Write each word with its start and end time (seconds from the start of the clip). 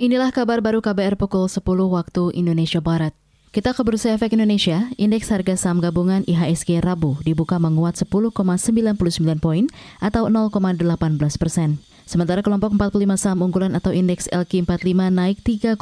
Inilah 0.00 0.32
kabar 0.32 0.64
baru 0.64 0.80
KBR 0.80 1.20
pukul 1.20 1.44
10 1.44 1.60
waktu 1.92 2.32
Indonesia 2.32 2.80
Barat. 2.80 3.12
Kita 3.52 3.76
ke 3.76 3.84
Bursa 3.84 4.16
Efek 4.16 4.32
Indonesia, 4.32 4.88
indeks 4.96 5.28
harga 5.28 5.60
saham 5.60 5.76
gabungan 5.76 6.24
IHSG 6.24 6.80
Rabu 6.80 7.20
dibuka 7.20 7.60
menguat 7.60 8.00
10,99 8.00 8.96
poin 9.44 9.68
atau 10.00 10.32
0,18 10.32 10.80
persen. 11.36 11.84
Sementara 12.08 12.40
kelompok 12.40 12.72
45 12.80 13.20
saham 13.20 13.44
unggulan 13.44 13.76
atau 13.76 13.92
indeks 13.92 14.24
LQ45 14.32 15.12
naik 15.12 15.44
3,03 15.44 15.76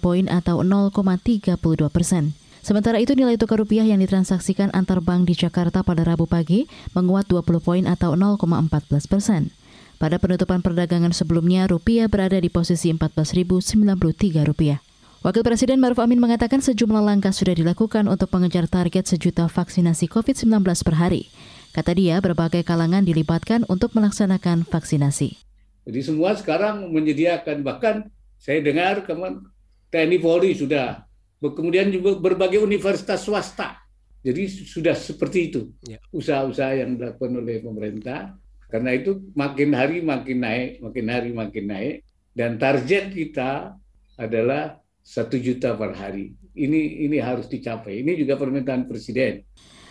poin 0.00 0.24
atau 0.32 0.64
0,32 0.64 1.60
persen. 1.92 2.32
Sementara 2.64 2.96
itu 2.96 3.12
nilai 3.12 3.36
tukar 3.36 3.60
rupiah 3.60 3.84
yang 3.84 4.00
ditransaksikan 4.00 4.72
antar 4.72 5.04
bank 5.04 5.28
di 5.28 5.36
Jakarta 5.36 5.84
pada 5.84 6.00
Rabu 6.00 6.24
pagi 6.24 6.64
menguat 6.96 7.28
20 7.28 7.44
poin 7.60 7.84
atau 7.84 8.16
0,14 8.16 9.04
persen. 9.04 9.52
Pada 10.00 10.16
penutupan 10.16 10.64
perdagangan 10.64 11.12
sebelumnya, 11.12 11.68
rupiah 11.68 12.08
berada 12.08 12.40
di 12.40 12.48
posisi 12.48 12.88
14.093 12.88 14.48
rupiah. 14.48 14.80
Wakil 15.20 15.44
Presiden 15.44 15.76
Maruf 15.76 16.00
Amin 16.00 16.16
mengatakan 16.16 16.64
sejumlah 16.64 17.04
langkah 17.04 17.36
sudah 17.36 17.52
dilakukan 17.52 18.08
untuk 18.08 18.32
mengejar 18.32 18.64
target 18.64 19.04
sejuta 19.04 19.44
vaksinasi 19.44 20.08
COVID-19 20.08 20.64
per 20.64 20.96
hari. 20.96 21.28
Kata 21.76 21.92
dia, 21.92 22.16
berbagai 22.24 22.64
kalangan 22.64 23.04
dilibatkan 23.04 23.68
untuk 23.68 23.92
melaksanakan 23.92 24.64
vaksinasi. 24.64 25.36
Jadi 25.84 26.00
semua 26.00 26.32
sekarang 26.32 26.88
menyediakan, 26.88 27.60
bahkan 27.60 28.08
saya 28.40 28.64
dengar 28.64 29.04
kemarin 29.04 29.44
TNI 29.92 30.16
Polri 30.16 30.56
sudah, 30.56 31.04
kemudian 31.44 31.92
juga 31.92 32.16
berbagai 32.16 32.56
universitas 32.56 33.20
swasta. 33.20 33.76
Jadi 34.24 34.48
sudah 34.48 34.96
seperti 34.96 35.52
itu 35.52 35.76
ya. 35.84 36.00
usaha-usaha 36.08 36.72
yang 36.72 36.96
dilakukan 36.96 37.36
oleh 37.36 37.60
pemerintah 37.60 38.40
karena 38.70 38.94
itu 38.94 39.18
makin 39.34 39.74
hari 39.74 39.98
makin 40.00 40.38
naik, 40.40 40.78
makin 40.78 41.06
hari 41.10 41.30
makin 41.34 41.64
naik, 41.66 41.94
dan 42.32 42.56
target 42.56 43.10
kita 43.10 43.74
adalah 44.14 44.78
satu 45.02 45.34
juta 45.36 45.74
per 45.74 45.98
hari. 45.98 46.38
Ini 46.54 47.10
ini 47.10 47.18
harus 47.18 47.50
dicapai. 47.50 48.06
Ini 48.06 48.14
juga 48.14 48.38
permintaan 48.38 48.86
presiden. 48.86 49.42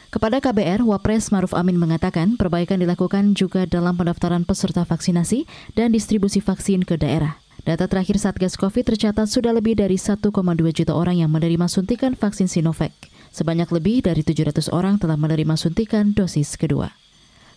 Kepada 0.10 0.42
KBR, 0.42 0.82
Wapres 0.82 1.30
Maruf 1.30 1.54
Amin 1.54 1.78
mengatakan 1.78 2.34
perbaikan 2.34 2.82
dilakukan 2.82 3.38
juga 3.38 3.70
dalam 3.70 3.94
pendaftaran 3.94 4.42
peserta 4.42 4.82
vaksinasi 4.82 5.46
dan 5.78 5.94
distribusi 5.94 6.42
vaksin 6.42 6.82
ke 6.82 6.98
daerah. 6.98 7.38
Data 7.62 7.86
terakhir 7.86 8.18
Satgas 8.18 8.58
COVID 8.58 8.90
tercatat 8.90 9.30
sudah 9.30 9.54
lebih 9.54 9.78
dari 9.78 10.02
1,2 10.02 10.34
juta 10.74 10.94
orang 10.98 11.22
yang 11.22 11.30
menerima 11.30 11.70
suntikan 11.70 12.18
vaksin 12.18 12.50
Sinovac. 12.50 12.90
Sebanyak 13.30 13.70
lebih 13.70 14.02
dari 14.02 14.26
700 14.26 14.74
orang 14.74 14.98
telah 14.98 15.14
menerima 15.14 15.54
suntikan 15.54 16.18
dosis 16.18 16.58
kedua. 16.58 16.90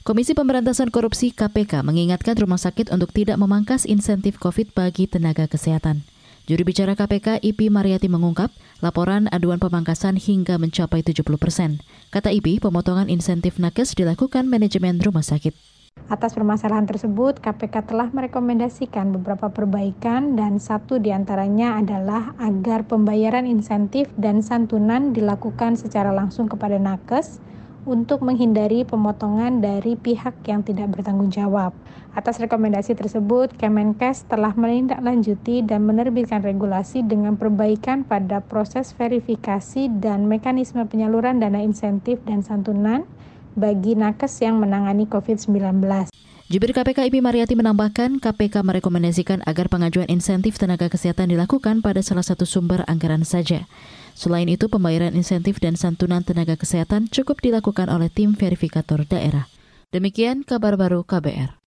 Komisi 0.03 0.35
Pemberantasan 0.35 0.91
Korupsi 0.91 1.31
KPK 1.31 1.87
mengingatkan 1.87 2.35
rumah 2.35 2.59
sakit 2.59 2.91
untuk 2.91 3.15
tidak 3.15 3.39
memangkas 3.39 3.87
insentif 3.87 4.35
COVID 4.43 4.75
bagi 4.75 5.07
tenaga 5.07 5.47
kesehatan. 5.47 6.03
Juru 6.51 6.67
bicara 6.67 6.99
KPK 6.99 7.39
IP 7.39 7.71
Mariati 7.71 8.11
mengungkap, 8.11 8.51
laporan 8.83 9.31
aduan 9.31 9.63
pemangkasan 9.63 10.19
hingga 10.19 10.59
mencapai 10.59 11.07
70 11.07 11.23
persen. 11.39 11.79
Kata 12.11 12.35
IP, 12.35 12.59
pemotongan 12.59 13.07
insentif 13.07 13.63
nakes 13.63 13.95
dilakukan 13.95 14.51
manajemen 14.51 14.99
rumah 14.99 15.23
sakit. 15.23 15.55
Atas 16.11 16.35
permasalahan 16.35 16.91
tersebut, 16.91 17.39
KPK 17.39 17.87
telah 17.87 18.11
merekomendasikan 18.11 19.15
beberapa 19.15 19.55
perbaikan 19.55 20.35
dan 20.35 20.59
satu 20.59 20.99
di 20.99 21.15
antaranya 21.15 21.79
adalah 21.79 22.35
agar 22.43 22.91
pembayaran 22.91 23.47
insentif 23.47 24.11
dan 24.19 24.43
santunan 24.43 25.15
dilakukan 25.15 25.79
secara 25.79 26.11
langsung 26.11 26.51
kepada 26.51 26.75
nakes, 26.83 27.39
untuk 27.83 28.23
menghindari 28.23 28.87
pemotongan 28.87 29.59
dari 29.59 29.99
pihak 29.99 30.47
yang 30.47 30.63
tidak 30.63 30.95
bertanggung 30.95 31.35
jawab. 31.35 31.75
Atas 32.13 32.39
rekomendasi 32.39 32.95
tersebut, 32.95 33.57
Kemenkes 33.57 34.29
telah 34.29 34.53
menindaklanjuti 34.55 35.65
dan 35.65 35.89
menerbitkan 35.89 36.45
regulasi 36.45 37.03
dengan 37.03 37.35
perbaikan 37.41 38.05
pada 38.05 38.45
proses 38.45 38.93
verifikasi 38.95 39.89
dan 39.99 40.29
mekanisme 40.29 40.85
penyaluran 40.87 41.41
dana 41.41 41.59
insentif 41.59 42.23
dan 42.29 42.45
santunan 42.45 43.09
bagi 43.59 43.99
nakes 43.99 44.41
yang 44.45 44.61
menangani 44.61 45.09
COVID-19. 45.09 46.13
Jubir 46.53 46.77
KPK 46.77 47.09
IP 47.09 47.25
Mariati 47.25 47.57
menambahkan, 47.57 48.21
KPK 48.21 48.61
merekomendasikan 48.61 49.41
agar 49.49 49.73
pengajuan 49.73 50.05
insentif 50.13 50.61
tenaga 50.61 50.93
kesehatan 50.93 51.33
dilakukan 51.33 51.81
pada 51.81 52.05
salah 52.05 52.21
satu 52.21 52.45
sumber 52.45 52.85
anggaran 52.93 53.25
saja. 53.25 53.65
Selain 54.13 54.45
itu, 54.45 54.69
pembayaran 54.69 55.17
insentif 55.17 55.65
dan 55.65 55.81
santunan 55.81 56.21
tenaga 56.21 56.61
kesehatan 56.61 57.09
cukup 57.09 57.41
dilakukan 57.41 57.89
oleh 57.89 58.13
tim 58.13 58.37
verifikator 58.37 59.09
daerah. 59.09 59.49
Demikian 59.97 60.45
kabar 60.45 60.77
baru 60.77 61.09
KBR. 61.09 61.57